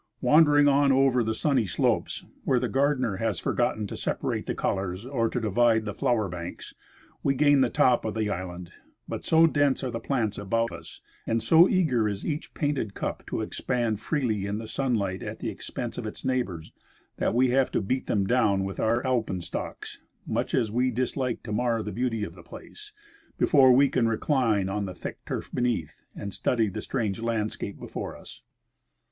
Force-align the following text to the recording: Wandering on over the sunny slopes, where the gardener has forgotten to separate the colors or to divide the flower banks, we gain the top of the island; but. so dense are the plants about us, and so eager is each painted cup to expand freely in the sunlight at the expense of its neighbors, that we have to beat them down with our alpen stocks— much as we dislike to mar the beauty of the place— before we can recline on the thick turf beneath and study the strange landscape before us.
Wandering 0.19 0.67
on 0.67 0.91
over 0.91 1.23
the 1.23 1.35
sunny 1.35 1.67
slopes, 1.67 2.25
where 2.43 2.59
the 2.59 2.67
gardener 2.67 3.17
has 3.17 3.39
forgotten 3.39 3.85
to 3.85 3.95
separate 3.95 4.47
the 4.47 4.55
colors 4.55 5.05
or 5.05 5.29
to 5.29 5.39
divide 5.39 5.85
the 5.85 5.93
flower 5.93 6.27
banks, 6.27 6.73
we 7.21 7.35
gain 7.35 7.61
the 7.61 7.69
top 7.69 8.03
of 8.03 8.15
the 8.15 8.27
island; 8.27 8.71
but. 9.07 9.23
so 9.25 9.45
dense 9.45 9.83
are 9.83 9.91
the 9.91 9.99
plants 9.99 10.39
about 10.39 10.71
us, 10.71 11.01
and 11.27 11.43
so 11.43 11.69
eager 11.69 12.09
is 12.09 12.25
each 12.25 12.51
painted 12.55 12.95
cup 12.95 13.23
to 13.27 13.41
expand 13.41 13.99
freely 13.99 14.47
in 14.47 14.57
the 14.57 14.67
sunlight 14.67 15.21
at 15.21 15.37
the 15.37 15.49
expense 15.49 15.99
of 15.99 16.07
its 16.07 16.25
neighbors, 16.25 16.71
that 17.17 17.35
we 17.35 17.49
have 17.51 17.69
to 17.69 17.79
beat 17.79 18.07
them 18.07 18.25
down 18.25 18.63
with 18.63 18.79
our 18.79 19.05
alpen 19.05 19.39
stocks— 19.39 20.01
much 20.25 20.55
as 20.55 20.71
we 20.71 20.89
dislike 20.89 21.43
to 21.43 21.51
mar 21.51 21.83
the 21.83 21.91
beauty 21.91 22.23
of 22.23 22.33
the 22.33 22.41
place— 22.41 22.91
before 23.37 23.71
we 23.71 23.87
can 23.87 24.07
recline 24.09 24.67
on 24.67 24.85
the 24.85 24.95
thick 24.95 25.23
turf 25.27 25.51
beneath 25.53 26.01
and 26.15 26.33
study 26.33 26.69
the 26.69 26.81
strange 26.81 27.21
landscape 27.21 27.77
before 27.79 28.17
us. 28.17 28.41